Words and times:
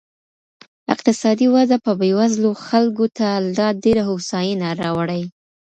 اقتصادي 0.93 1.47
وده 1.55 1.77
به 1.83 1.91
بېوزلو 1.99 2.51
خلګو 2.65 3.07
ته 3.17 3.27
لا 3.57 3.67
ډېره 3.83 4.03
هوساینه 4.09 4.67
راوړي. 4.81 5.21